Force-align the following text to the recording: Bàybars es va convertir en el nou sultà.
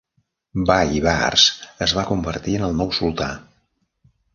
Bàybars 0.69 1.45
es 1.89 1.95
va 2.01 2.09
convertir 2.11 2.59
en 2.61 2.69
el 2.73 2.77
nou 2.83 2.95
sultà. 3.03 3.33